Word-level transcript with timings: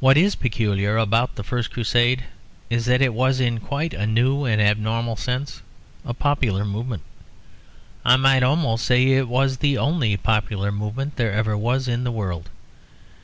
What 0.00 0.16
is 0.16 0.34
peculiar 0.34 0.96
about 0.96 1.36
the 1.36 1.44
First 1.44 1.70
Crusade 1.70 2.24
is 2.68 2.86
that 2.86 3.00
it 3.00 3.14
was 3.14 3.38
in 3.38 3.60
quite 3.60 3.94
a 3.94 4.08
new 4.08 4.44
and 4.44 4.60
abnormal 4.60 5.14
sense 5.14 5.62
a 6.04 6.12
popular 6.12 6.64
movement. 6.64 7.04
I 8.04 8.16
might 8.16 8.42
almost 8.42 8.84
say 8.84 9.10
it 9.12 9.28
was 9.28 9.58
the 9.58 9.78
only 9.78 10.16
popular 10.16 10.72
movement 10.72 11.14
there 11.14 11.30
ever 11.30 11.56
was 11.56 11.86
in 11.86 12.02
the 12.02 12.10
world. 12.10 12.50